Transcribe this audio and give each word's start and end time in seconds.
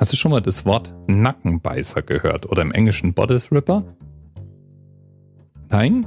Hast 0.00 0.14
du 0.14 0.16
schon 0.16 0.30
mal 0.30 0.40
das 0.40 0.64
Wort 0.64 0.94
Nackenbeißer 1.08 2.00
gehört 2.00 2.50
oder 2.50 2.62
im 2.62 2.72
Englischen 2.72 3.12
Bodice 3.12 3.52
Ripper? 3.52 3.84
Nein? 5.68 6.06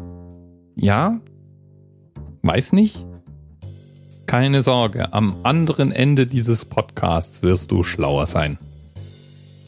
Ja? 0.76 1.22
Weiß 2.42 2.74
nicht? 2.74 3.06
Keine 4.26 4.64
Sorge, 4.64 5.14
am 5.14 5.36
anderen 5.44 5.92
Ende 5.92 6.26
dieses 6.26 6.66
Podcasts 6.66 7.44
wirst 7.44 7.70
du 7.70 7.84
schlauer 7.84 8.26
sein. 8.26 8.58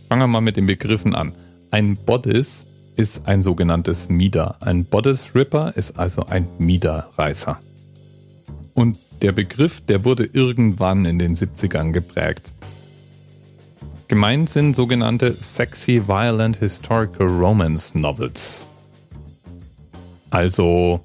Fangen 0.10 0.24
wir 0.24 0.28
mal 0.28 0.42
mit 0.42 0.57
den 0.57 0.66
Begriffen 0.66 1.14
an. 1.14 1.32
Ein 1.70 1.96
Bodice 1.96 2.66
ist 2.96 3.28
ein 3.28 3.44
sogenanntes 3.44 4.10
Mieder. 4.10 4.57
Ein 4.60 4.86
Bodice 4.86 5.36
Ripper 5.36 5.78
ist 5.78 6.00
also 6.00 6.26
ein 6.26 6.48
Miederreißer. 6.57 7.60
Und 8.73 8.98
der 9.21 9.34
Begriff, 9.34 9.82
der 9.82 10.04
wurde 10.04 10.26
irgendwann 10.26 11.05
in 11.05 11.20
den 11.20 11.36
70ern 11.36 11.92
geprägt. 11.92 12.52
Gemeint 14.16 14.47
sind 14.47 14.77
sogenannte 14.77 15.33
Sexy 15.33 16.07
Violent 16.07 16.56
Historical 16.56 17.28
Romance 17.28 18.00
Novels. 18.00 18.65
Also 20.29 21.04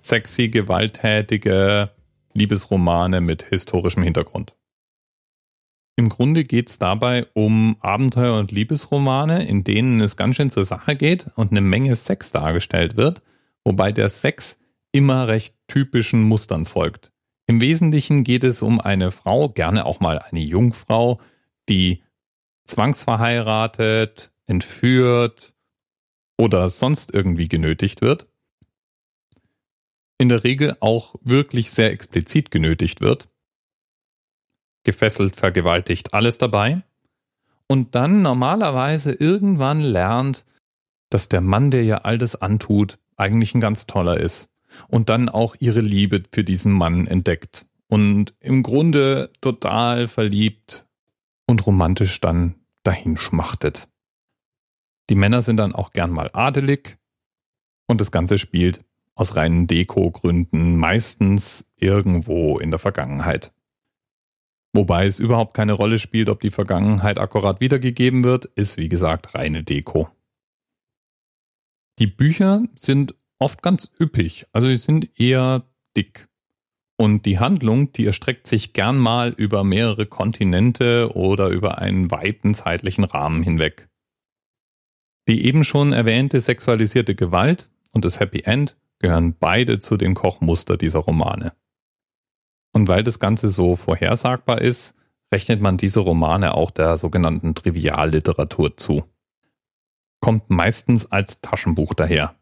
sexy, 0.00 0.48
gewalttätige 0.48 1.90
Liebesromane 2.32 3.20
mit 3.20 3.42
historischem 3.50 4.02
Hintergrund. 4.02 4.56
Im 5.96 6.08
Grunde 6.08 6.44
geht 6.44 6.70
es 6.70 6.78
dabei 6.78 7.26
um 7.34 7.76
Abenteuer- 7.80 8.38
und 8.38 8.50
Liebesromane, 8.50 9.46
in 9.46 9.62
denen 9.62 10.00
es 10.00 10.16
ganz 10.16 10.36
schön 10.36 10.48
zur 10.48 10.64
Sache 10.64 10.96
geht 10.96 11.26
und 11.34 11.50
eine 11.50 11.60
Menge 11.60 11.94
Sex 11.96 12.32
dargestellt 12.32 12.96
wird, 12.96 13.20
wobei 13.62 13.92
der 13.92 14.08
Sex 14.08 14.58
immer 14.90 15.28
recht 15.28 15.54
typischen 15.66 16.22
Mustern 16.22 16.64
folgt. 16.64 17.12
Im 17.46 17.60
Wesentlichen 17.60 18.24
geht 18.24 18.42
es 18.42 18.62
um 18.62 18.80
eine 18.80 19.10
Frau, 19.10 19.50
gerne 19.50 19.84
auch 19.84 20.00
mal 20.00 20.18
eine 20.18 20.40
Jungfrau, 20.40 21.20
die 21.68 22.02
zwangsverheiratet, 22.68 24.30
entführt 24.46 25.54
oder 26.36 26.70
sonst 26.70 27.12
irgendwie 27.12 27.48
genötigt 27.48 28.00
wird. 28.00 28.28
In 30.18 30.28
der 30.28 30.44
Regel 30.44 30.76
auch 30.80 31.14
wirklich 31.22 31.70
sehr 31.70 31.92
explizit 31.92 32.50
genötigt 32.50 33.00
wird. 33.00 33.28
Gefesselt, 34.84 35.36
vergewaltigt, 35.36 36.14
alles 36.14 36.38
dabei. 36.38 36.82
Und 37.66 37.94
dann 37.94 38.22
normalerweise 38.22 39.12
irgendwann 39.12 39.80
lernt, 39.80 40.46
dass 41.10 41.28
der 41.28 41.40
Mann, 41.40 41.70
der 41.70 41.82
ihr 41.82 42.04
all 42.04 42.18
das 42.18 42.40
antut, 42.40 42.98
eigentlich 43.16 43.54
ein 43.54 43.60
ganz 43.60 43.86
toller 43.86 44.18
ist. 44.18 44.50
Und 44.88 45.08
dann 45.08 45.28
auch 45.28 45.56
ihre 45.58 45.80
Liebe 45.80 46.22
für 46.32 46.44
diesen 46.44 46.72
Mann 46.72 47.06
entdeckt. 47.06 47.66
Und 47.88 48.34
im 48.40 48.62
Grunde 48.62 49.30
total 49.40 50.08
verliebt 50.08 50.86
und 51.46 51.66
romantisch 51.66 52.20
dann 52.20 52.54
dahin 52.88 53.18
schmachtet. 53.18 53.86
Die 55.10 55.14
Männer 55.14 55.42
sind 55.42 55.58
dann 55.58 55.74
auch 55.74 55.90
gern 55.90 56.10
mal 56.10 56.30
adelig 56.32 56.98
und 57.86 58.00
das 58.00 58.10
Ganze 58.10 58.38
spielt 58.38 58.82
aus 59.14 59.36
reinen 59.36 59.66
Deko-Gründen 59.66 60.78
meistens 60.78 61.70
irgendwo 61.76 62.58
in 62.58 62.70
der 62.70 62.78
Vergangenheit. 62.78 63.52
Wobei 64.74 65.04
es 65.04 65.18
überhaupt 65.18 65.54
keine 65.54 65.74
Rolle 65.74 65.98
spielt, 65.98 66.30
ob 66.30 66.40
die 66.40 66.50
Vergangenheit 66.50 67.18
akkurat 67.18 67.60
wiedergegeben 67.60 68.24
wird, 68.24 68.46
ist 68.46 68.78
wie 68.78 68.88
gesagt 68.88 69.34
reine 69.34 69.64
Deko. 69.64 70.08
Die 71.98 72.06
Bücher 72.06 72.62
sind 72.74 73.14
oft 73.38 73.62
ganz 73.62 73.92
üppig, 74.00 74.46
also 74.52 74.68
sie 74.68 74.76
sind 74.76 75.20
eher 75.20 75.64
dick. 75.94 76.28
Und 77.00 77.26
die 77.26 77.38
Handlung, 77.38 77.92
die 77.92 78.06
erstreckt 78.06 78.48
sich 78.48 78.72
gern 78.72 78.98
mal 78.98 79.30
über 79.30 79.62
mehrere 79.62 80.06
Kontinente 80.06 81.14
oder 81.14 81.48
über 81.48 81.78
einen 81.78 82.10
weiten 82.10 82.54
zeitlichen 82.54 83.04
Rahmen 83.04 83.42
hinweg. 83.42 83.88
Die 85.28 85.46
eben 85.46 85.62
schon 85.62 85.92
erwähnte 85.92 86.40
sexualisierte 86.40 87.14
Gewalt 87.14 87.70
und 87.92 88.04
das 88.04 88.18
Happy 88.18 88.40
End 88.40 88.76
gehören 88.98 89.36
beide 89.38 89.78
zu 89.78 89.96
den 89.96 90.14
Kochmuster 90.14 90.76
dieser 90.76 90.98
Romane. 90.98 91.52
Und 92.72 92.88
weil 92.88 93.04
das 93.04 93.20
Ganze 93.20 93.48
so 93.48 93.76
vorhersagbar 93.76 94.60
ist, 94.60 94.96
rechnet 95.32 95.60
man 95.60 95.76
diese 95.76 96.00
Romane 96.00 96.54
auch 96.54 96.72
der 96.72 96.96
sogenannten 96.96 97.54
Trivialliteratur 97.54 98.76
zu. 98.76 99.04
Kommt 100.20 100.50
meistens 100.50 101.06
als 101.12 101.40
Taschenbuch 101.42 101.94
daher. 101.94 102.34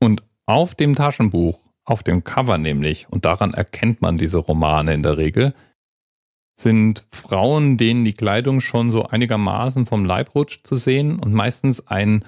Und 0.00 0.24
auf 0.46 0.74
dem 0.74 0.96
Taschenbuch 0.96 1.69
auf 1.90 2.02
dem 2.02 2.24
Cover 2.24 2.58
nämlich, 2.58 3.08
und 3.10 3.24
daran 3.24 3.52
erkennt 3.52 4.00
man 4.00 4.16
diese 4.16 4.38
Romane 4.38 4.94
in 4.94 5.02
der 5.02 5.16
Regel, 5.16 5.54
sind 6.58 7.06
Frauen, 7.10 7.78
denen 7.78 8.04
die 8.04 8.12
Kleidung 8.12 8.60
schon 8.60 8.90
so 8.90 9.06
einigermaßen 9.06 9.86
vom 9.86 10.04
Leib 10.04 10.34
rutscht 10.34 10.66
zu 10.66 10.76
sehen 10.76 11.18
und 11.18 11.32
meistens 11.32 11.88
ein 11.88 12.24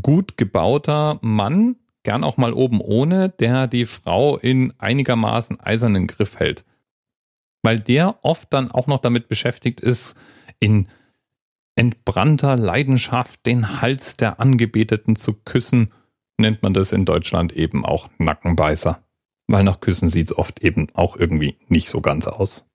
gut 0.00 0.36
gebauter 0.36 1.18
Mann, 1.20 1.76
gern 2.02 2.24
auch 2.24 2.38
mal 2.38 2.54
oben 2.54 2.80
ohne, 2.80 3.28
der 3.28 3.66
die 3.66 3.84
Frau 3.84 4.38
in 4.38 4.72
einigermaßen 4.78 5.60
eisernen 5.60 6.06
Griff 6.06 6.38
hält. 6.38 6.64
Weil 7.62 7.78
der 7.78 8.24
oft 8.24 8.52
dann 8.52 8.70
auch 8.70 8.86
noch 8.86 8.98
damit 8.98 9.28
beschäftigt 9.28 9.80
ist, 9.80 10.16
in 10.58 10.88
entbrannter 11.76 12.56
Leidenschaft 12.56 13.46
den 13.46 13.80
Hals 13.80 14.16
der 14.16 14.40
Angebeteten 14.40 15.14
zu 15.14 15.34
küssen 15.34 15.92
nennt 16.42 16.62
man 16.62 16.74
das 16.74 16.92
in 16.92 17.06
Deutschland 17.06 17.52
eben 17.52 17.84
auch 17.84 18.10
Nackenbeißer. 18.18 19.02
Weil 19.46 19.64
nach 19.64 19.80
Küssen 19.80 20.08
sieht 20.08 20.26
es 20.26 20.38
oft 20.38 20.62
eben 20.62 20.88
auch 20.94 21.16
irgendwie 21.16 21.56
nicht 21.68 21.88
so 21.88 22.00
ganz 22.00 22.28
aus. 22.28 22.66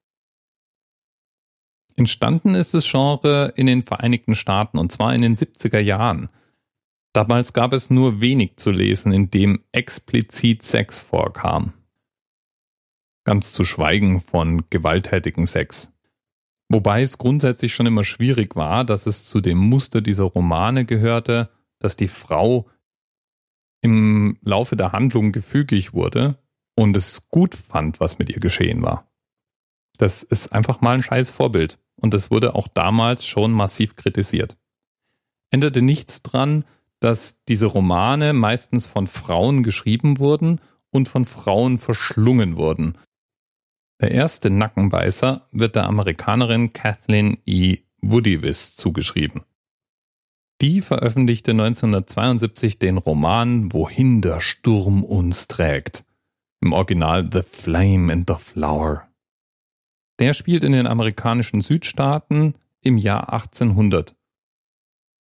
Entstanden 1.95 2.53
ist 2.53 2.73
das 2.73 2.89
Genre 2.89 3.53
in 3.55 3.65
den 3.65 3.83
Vereinigten 3.83 4.35
Staaten 4.35 4.77
und 4.77 4.91
zwar 4.91 5.13
in 5.13 5.21
den 5.21 5.35
70er 5.35 5.79
Jahren. 5.79 6.29
Damals 7.13 7.53
gab 7.53 7.73
es 7.73 7.89
nur 7.89 8.21
wenig 8.21 8.57
zu 8.57 8.69
lesen, 8.69 9.11
in 9.11 9.31
dem 9.31 9.63
explizit 9.71 10.61
Sex 10.61 10.99
vorkam. 10.99 11.73
Ganz 13.23 13.53
zu 13.53 13.65
schweigen 13.65 14.21
von 14.21 14.65
gewalttätigen 14.69 15.47
Sex. 15.47 15.91
Wobei 16.69 17.01
es 17.01 17.17
grundsätzlich 17.17 17.73
schon 17.73 17.87
immer 17.87 18.03
schwierig 18.03 18.55
war, 18.55 18.83
dass 18.83 19.07
es 19.07 19.25
zu 19.25 19.41
dem 19.41 19.57
Muster 19.57 20.01
dieser 20.01 20.25
Romane 20.25 20.85
gehörte, 20.85 21.49
dass 21.79 21.95
die 21.95 22.07
Frau 22.07 22.69
im 23.81 24.37
Laufe 24.41 24.75
der 24.75 24.91
Handlung 24.91 25.31
gefügig 25.31 25.93
wurde 25.93 26.37
und 26.75 26.95
es 26.97 27.29
gut 27.29 27.55
fand, 27.55 27.99
was 27.99 28.19
mit 28.19 28.29
ihr 28.29 28.39
geschehen 28.39 28.81
war. 28.81 29.11
Das 29.97 30.23
ist 30.23 30.53
einfach 30.53 30.81
mal 30.81 30.93
ein 30.93 31.03
scheiß 31.03 31.31
Vorbild 31.31 31.79
und 31.95 32.13
das 32.13 32.31
wurde 32.31 32.55
auch 32.55 32.67
damals 32.67 33.25
schon 33.25 33.51
massiv 33.51 33.95
kritisiert. 33.95 34.57
Änderte 35.49 35.81
nichts 35.81 36.23
dran, 36.23 36.63
dass 36.99 37.43
diese 37.45 37.67
Romane 37.67 38.33
meistens 38.33 38.85
von 38.85 39.07
Frauen 39.07 39.63
geschrieben 39.63 40.19
wurden 40.19 40.59
und 40.91 41.07
von 41.07 41.25
Frauen 41.25 41.77
verschlungen 41.77 42.57
wurden. 42.57 42.97
Der 43.99 44.11
erste 44.11 44.49
Nackenbeißer 44.49 45.47
wird 45.51 45.75
der 45.75 45.85
Amerikanerin 45.85 46.73
Kathleen 46.73 47.39
E. 47.45 47.79
Woodyvis 48.01 48.75
zugeschrieben. 48.75 49.43
Die 50.59 50.81
veröffentlichte 50.81 51.51
1972 51.51 52.79
den 52.79 52.97
Roman 52.97 53.71
Wohin 53.73 54.21
der 54.21 54.41
Sturm 54.41 55.03
uns 55.03 55.47
trägt. 55.47 56.03
Im 56.61 56.73
Original 56.73 57.29
The 57.31 57.43
Flame 57.43 58.11
and 58.11 58.27
the 58.27 58.35
Flower. 58.35 59.07
Der 60.17 60.33
spielt 60.33 60.63
in 60.63 60.71
den 60.71 60.87
amerikanischen 60.87 61.61
Südstaaten 61.61 62.55
im 62.81 62.97
Jahr 62.97 63.31
1800 63.31 64.15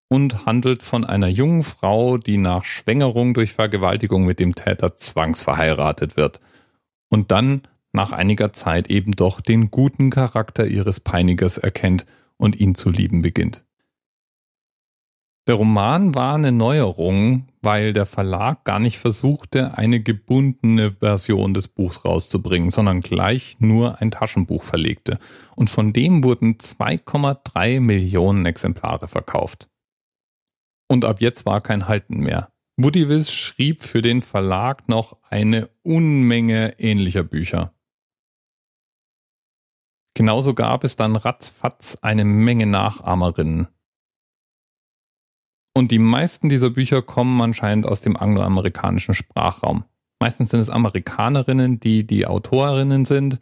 und 0.09 0.47
handelt 0.47 0.83
von 0.83 1.05
einer 1.05 1.29
jungen 1.29 1.65
Frau, 1.65 2.17
die 2.17 2.39
nach 2.39 2.65
Schwängerung 2.65 3.35
durch 3.35 3.53
Vergewaltigung 3.53 4.25
mit 4.25 4.41
dem 4.41 4.55
Täter 4.55 4.97
zwangsverheiratet 4.97 6.17
wird 6.17 6.41
und 7.11 7.31
dann 7.31 7.61
nach 7.93 8.13
einiger 8.13 8.55
Zeit 8.55 8.89
eben 8.89 9.13
doch 9.13 9.43
den 9.43 9.71
guten 9.71 10.09
Charakter 10.09 10.67
ihres 10.67 11.01
Peinigers 11.01 11.59
erkennt 11.59 12.07
und 12.39 12.57
ihn 12.57 12.75
zu 12.75 12.89
lieben 12.89 13.21
beginnt. 13.21 13.66
Der 15.47 15.55
Roman 15.55 16.17
war 16.17 16.35
eine 16.35 16.51
Neuerung, 16.51 17.47
weil 17.63 17.93
der 17.93 18.07
Verlag 18.07 18.65
gar 18.65 18.81
nicht 18.81 18.99
versuchte, 18.99 19.79
eine 19.79 20.01
gebundene 20.01 20.91
Version 20.91 21.55
des 21.55 21.69
Buchs 21.69 22.05
rauszubringen, 22.05 22.71
sondern 22.71 23.01
gleich 23.01 23.57
nur 23.61 24.01
ein 24.01 24.11
Taschenbuch 24.11 24.65
verlegte. 24.65 25.19
Und 25.55 25.71
von 25.71 25.93
dem 25.93 26.25
wurden 26.25 26.57
2,3 26.57 27.81
Millionen 27.81 28.45
Exemplare 28.45 29.07
verkauft. 29.07 29.69
Und 30.89 31.05
ab 31.05 31.21
jetzt 31.21 31.47
war 31.47 31.61
kein 31.61 31.87
Halten 31.87 32.19
mehr. 32.19 32.51
Woodywiss 32.77 33.33
schrieb 33.33 33.83
für 33.83 34.03
den 34.03 34.23
Verlag 34.23 34.89
noch 34.89 35.17
eine 35.31 35.71
Unmenge 35.83 36.79
ähnlicher 36.79 37.23
Bücher. 37.23 37.73
Genauso 40.15 40.55
gab 40.55 40.83
es 40.83 40.97
dann 40.97 41.15
ratzfatz 41.15 41.99
eine 42.03 42.25
Menge 42.25 42.67
Nachahmerinnen. 42.67 43.69
Und 45.77 45.91
die 45.91 45.99
meisten 45.99 46.49
dieser 46.49 46.71
Bücher 46.71 47.03
kommen 47.03 47.39
anscheinend 47.43 47.85
aus 47.85 48.01
dem 48.01 48.17
angloamerikanischen 48.17 49.13
Sprachraum. 49.13 49.85
Meistens 50.19 50.49
sind 50.49 50.61
es 50.61 50.71
Amerikanerinnen, 50.71 51.81
die 51.81 52.07
die 52.07 52.27
Autorinnen 52.27 53.05
sind 53.05 53.41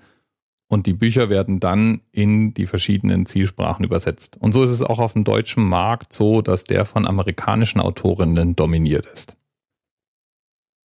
und 0.66 0.88
die 0.88 0.94
Bücher 0.94 1.30
werden 1.30 1.60
dann 1.60 2.00
in 2.10 2.52
die 2.52 2.66
verschiedenen 2.66 3.24
Zielsprachen 3.24 3.84
übersetzt. 3.84 4.36
Und 4.40 4.52
so 4.52 4.64
ist 4.64 4.72
es 4.72 4.82
auch 4.82 4.98
auf 4.98 5.12
dem 5.12 5.22
deutschen 5.22 5.62
Markt 5.62 6.12
so, 6.12 6.42
dass 6.42 6.64
der 6.64 6.84
von 6.84 7.06
amerikanischen 7.06 7.80
Autorinnen 7.80 8.56
dominiert 8.56 9.06
ist. 9.06 9.36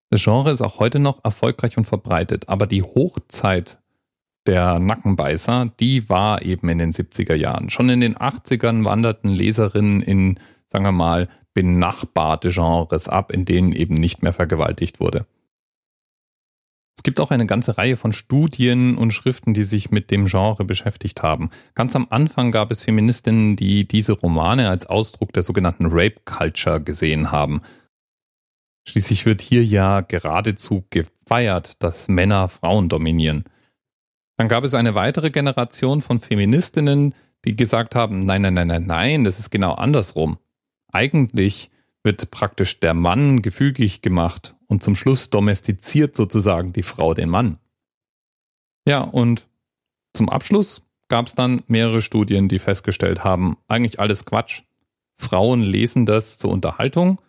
Das 0.09 0.21
Genre 0.21 0.51
ist 0.51 0.61
auch 0.61 0.79
heute 0.79 0.99
noch 0.99 1.23
erfolgreich 1.23 1.77
und 1.77 1.85
verbreitet, 1.85 2.49
aber 2.49 2.67
die 2.67 2.83
Hochzeit 2.83 3.79
der 4.47 4.79
Nackenbeißer, 4.79 5.71
die 5.79 6.09
war 6.09 6.41
eben 6.41 6.67
in 6.67 6.79
den 6.79 6.91
70er 6.91 7.35
Jahren. 7.35 7.69
Schon 7.69 7.88
in 7.88 8.01
den 8.01 8.17
80ern 8.17 8.83
wanderten 8.83 9.29
Leserinnen 9.29 10.01
in, 10.01 10.39
sagen 10.71 10.85
wir 10.85 10.91
mal, 10.91 11.27
benachbarte 11.53 12.49
Genres 12.49 13.09
ab, 13.09 13.31
in 13.31 13.45
denen 13.45 13.73
eben 13.73 13.95
nicht 13.95 14.21
mehr 14.23 14.33
vergewaltigt 14.33 14.99
wurde. 14.99 15.25
Es 16.97 17.03
gibt 17.03 17.19
auch 17.19 17.31
eine 17.31 17.45
ganze 17.45 17.77
Reihe 17.77 17.95
von 17.95 18.11
Studien 18.11 18.97
und 18.97 19.11
Schriften, 19.11 19.53
die 19.53 19.63
sich 19.63 19.91
mit 19.91 20.09
dem 20.11 20.25
Genre 20.25 20.65
beschäftigt 20.65 21.21
haben. 21.23 21.51
Ganz 21.75 21.95
am 21.95 22.07
Anfang 22.09 22.51
gab 22.51 22.71
es 22.71 22.83
Feministinnen, 22.83 23.55
die 23.55 23.87
diese 23.87 24.13
Romane 24.13 24.69
als 24.69 24.87
Ausdruck 24.87 25.31
der 25.31 25.43
sogenannten 25.43 25.85
Rape 25.87 26.21
Culture 26.25 26.81
gesehen 26.81 27.31
haben. 27.31 27.61
Schließlich 28.87 29.25
wird 29.25 29.41
hier 29.41 29.63
ja 29.63 30.01
geradezu 30.01 30.85
gefeiert, 30.89 31.81
dass 31.83 32.07
Männer 32.07 32.47
Frauen 32.47 32.89
dominieren. 32.89 33.43
Dann 34.37 34.47
gab 34.47 34.63
es 34.63 34.73
eine 34.73 34.95
weitere 34.95 35.29
Generation 35.29 36.01
von 36.01 36.19
Feministinnen, 36.19 37.13
die 37.45 37.55
gesagt 37.55 37.95
haben, 37.95 38.25
nein, 38.25 38.41
nein, 38.41 38.53
nein, 38.53 38.67
nein, 38.67 38.85
nein, 38.85 39.23
das 39.23 39.39
ist 39.39 39.49
genau 39.49 39.73
andersrum. 39.73 40.37
Eigentlich 40.91 41.69
wird 42.03 42.31
praktisch 42.31 42.79
der 42.79 42.93
Mann 42.93 43.41
gefügig 43.41 44.01
gemacht 44.01 44.55
und 44.67 44.83
zum 44.83 44.95
Schluss 44.95 45.29
domestiziert 45.29 46.15
sozusagen 46.15 46.73
die 46.73 46.83
Frau 46.83 47.13
den 47.13 47.29
Mann. 47.29 47.59
Ja, 48.87 49.01
und 49.01 49.47
zum 50.13 50.29
Abschluss 50.29 50.83
gab 51.09 51.27
es 51.27 51.35
dann 51.35 51.63
mehrere 51.67 52.01
Studien, 52.01 52.47
die 52.47 52.59
festgestellt 52.59 53.23
haben, 53.23 53.57
eigentlich 53.67 53.99
alles 53.99 54.25
Quatsch. 54.25 54.63
Frauen 55.17 55.61
lesen 55.61 56.05
das 56.05 56.37
zur 56.37 56.51
Unterhaltung 56.51 57.19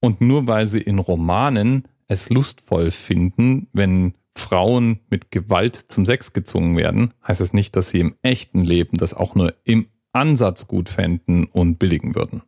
und 0.00 0.20
nur 0.20 0.46
weil 0.46 0.66
sie 0.66 0.80
in 0.80 0.98
Romanen 0.98 1.88
es 2.08 2.30
lustvoll 2.30 2.90
finden, 2.90 3.68
wenn 3.72 4.14
Frauen 4.36 5.00
mit 5.08 5.30
Gewalt 5.30 5.76
zum 5.76 6.04
Sex 6.04 6.32
gezwungen 6.32 6.76
werden, 6.76 7.14
heißt 7.26 7.40
es 7.40 7.52
nicht, 7.52 7.76
dass 7.76 7.90
sie 7.90 8.00
im 8.00 8.14
echten 8.22 8.62
Leben 8.62 8.96
das 8.96 9.14
auch 9.14 9.34
nur 9.34 9.54
im 9.64 9.86
Ansatz 10.12 10.66
gut 10.66 10.88
fänden 10.88 11.46
und 11.46 11.78
billigen 11.78 12.14
würden. 12.14 12.42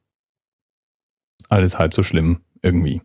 Alles 1.48 1.78
halb 1.78 1.94
so 1.94 2.02
schlimm 2.02 2.44
irgendwie. 2.62 3.02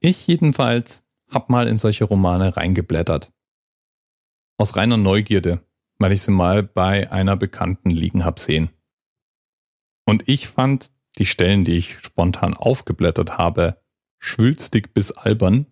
Ich 0.00 0.26
jedenfalls 0.26 1.04
hab 1.30 1.48
mal 1.48 1.68
in 1.68 1.76
solche 1.76 2.04
Romane 2.04 2.56
reingeblättert. 2.56 3.32
Aus 4.58 4.76
reiner 4.76 4.96
Neugierde, 4.96 5.64
weil 5.98 6.12
ich 6.12 6.22
sie 6.22 6.30
mal 6.30 6.62
bei 6.62 7.10
einer 7.10 7.36
Bekannten 7.36 7.90
liegen 7.90 8.24
hab 8.24 8.38
sehen. 8.38 8.70
Und 10.04 10.28
ich 10.28 10.48
fand 10.48 10.92
die 11.18 11.26
Stellen, 11.26 11.64
die 11.64 11.76
ich 11.76 11.98
spontan 12.00 12.54
aufgeblättert 12.54 13.38
habe, 13.38 13.80
schwülstig 14.18 14.92
bis 14.92 15.12
albern 15.12 15.66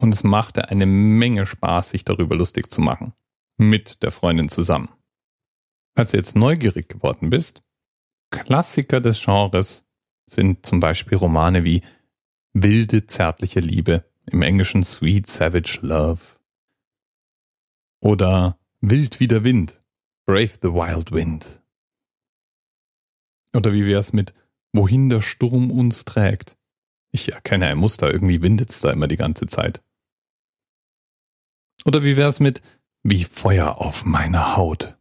und 0.00 0.14
es 0.14 0.22
machte 0.22 0.68
eine 0.68 0.86
Menge 0.86 1.46
Spaß, 1.46 1.90
sich 1.90 2.04
darüber 2.04 2.36
lustig 2.36 2.70
zu 2.70 2.80
machen. 2.80 3.14
Mit 3.56 4.02
der 4.02 4.12
Freundin 4.12 4.48
zusammen. 4.48 4.90
Falls 5.96 6.12
du 6.12 6.16
jetzt 6.16 6.36
neugierig 6.36 6.88
geworden 6.88 7.30
bist, 7.30 7.62
Klassiker 8.30 9.00
des 9.00 9.22
Genres 9.22 9.84
sind 10.26 10.66
zum 10.66 10.80
Beispiel 10.80 11.16
Romane 11.16 11.64
wie 11.64 11.82
Wilde 12.52 13.06
zärtliche 13.06 13.60
Liebe, 13.60 14.04
im 14.26 14.42
Englischen 14.42 14.82
Sweet 14.82 15.26
Savage 15.26 15.78
Love. 15.82 16.20
Oder 18.00 18.58
Wild 18.80 19.20
wie 19.20 19.28
der 19.28 19.44
Wind, 19.44 19.82
Brave 20.26 20.58
the 20.62 20.68
Wild 20.68 21.12
Wind. 21.12 21.62
Oder 23.54 23.72
wie 23.72 23.86
wär's 23.86 24.12
mit 24.12 24.34
Wohin 24.72 25.08
der 25.08 25.22
Sturm 25.22 25.70
uns 25.70 26.04
trägt? 26.04 26.58
Ich 27.10 27.32
erkenne 27.32 27.66
ein 27.68 27.78
Muster, 27.78 28.12
irgendwie 28.12 28.42
windet's 28.42 28.80
da 28.80 28.90
immer 28.90 29.08
die 29.08 29.16
ganze 29.16 29.46
Zeit. 29.46 29.82
Oder 31.86 32.04
wie 32.04 32.16
wär's 32.16 32.38
mit 32.38 32.60
Wie 33.02 33.24
Feuer 33.24 33.78
auf 33.78 34.04
meiner 34.04 34.56
Haut? 34.56 34.97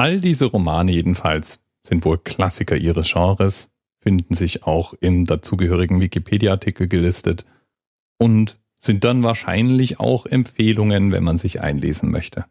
All 0.00 0.18
diese 0.18 0.46
Romane 0.46 0.92
jedenfalls 0.92 1.62
sind 1.86 2.06
wohl 2.06 2.16
Klassiker 2.16 2.74
ihres 2.74 3.12
Genres, 3.12 3.74
finden 4.02 4.32
sich 4.32 4.62
auch 4.64 4.94
im 4.94 5.26
dazugehörigen 5.26 6.00
Wikipedia-Artikel 6.00 6.88
gelistet 6.88 7.44
und 8.18 8.58
sind 8.80 9.04
dann 9.04 9.22
wahrscheinlich 9.22 10.00
auch 10.00 10.24
Empfehlungen, 10.24 11.12
wenn 11.12 11.22
man 11.22 11.36
sich 11.36 11.60
einlesen 11.60 12.10
möchte. 12.10 12.46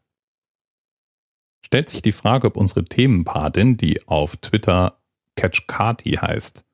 Stellt 1.65 1.89
sich 1.89 2.03
die 2.03 2.11
Frage, 2.11 2.45
ob 2.45 2.55
unsere 2.55 2.85
Themenpatin, 2.85 3.77
die 3.77 4.07
auf 4.07 4.37
Twitter 4.37 5.01
Catch 5.35 5.65
Carty 5.65 6.19
heißt, 6.21 6.65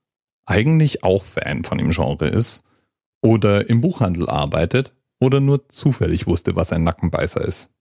eigentlich 0.46 1.06
auch 1.06 1.24
Fan 1.24 1.64
von 1.64 1.78
dem 1.78 1.92
Genre 1.92 2.28
ist 2.28 2.66
oder 3.22 3.70
im 3.70 3.80
Buchhandel 3.80 4.30
arbeitet 4.30 4.94
oder 5.22 5.40
nur 5.40 5.70
zufällig 5.70 6.28
wusste, 6.28 6.58
was 6.58 6.74
ein 6.74 6.84
Nackenbeißer 6.84 7.46
ist. 7.46 7.72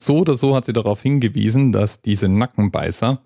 So 0.00 0.18
oder 0.18 0.34
so 0.34 0.54
hat 0.54 0.64
sie 0.64 0.72
darauf 0.72 1.02
hingewiesen, 1.02 1.72
dass 1.72 2.02
diese 2.02 2.28
Nackenbeißer 2.28 3.20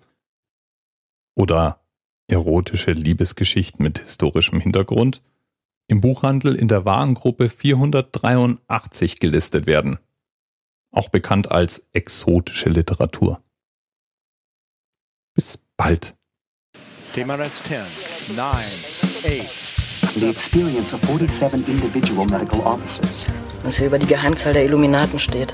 oder 1.35 1.79
erotische 2.27 2.91
Liebesgeschichten 2.91 3.83
mit 3.83 3.99
historischem 3.99 4.59
Hintergrund 4.59 5.21
im 5.87 6.01
Buchhandel 6.01 6.55
in 6.55 6.67
der 6.67 6.85
Warengruppe 6.85 7.49
483 7.49 9.19
gelistet 9.19 9.67
werden, 9.67 9.99
auch 10.91 11.09
bekannt 11.09 11.51
als 11.51 11.89
exotische 11.93 12.69
Literatur. 12.69 13.43
Bis 15.35 15.57
bald. 15.77 16.15
TMRS 17.13 17.61
10, 17.67 18.35
9, 18.35 18.47
8, 18.47 20.15
the 20.15 20.29
experience 20.29 20.93
of 20.93 21.01
47 21.01 21.67
individual 21.67 22.25
medical 22.25 22.61
officers. 22.61 23.27
Was 23.63 23.77
hier 23.77 23.87
über 23.87 23.99
die 23.99 24.07
Geheimzahl 24.07 24.53
der 24.53 24.65
Illuminaten 24.65 25.19
steht. 25.19 25.53